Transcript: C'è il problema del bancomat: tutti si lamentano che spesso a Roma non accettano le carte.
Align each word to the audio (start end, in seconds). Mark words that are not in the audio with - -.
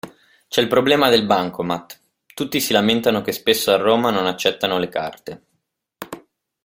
C'è 0.47 0.61
il 0.61 0.67
problema 0.67 1.09
del 1.09 1.27
bancomat: 1.27 2.01
tutti 2.33 2.59
si 2.59 2.73
lamentano 2.73 3.21
che 3.21 3.31
spesso 3.31 3.71
a 3.71 3.75
Roma 3.77 4.09
non 4.09 4.25
accettano 4.25 4.79
le 4.79 4.89
carte. 4.89 5.43